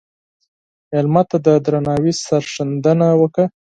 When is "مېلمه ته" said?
0.89-1.37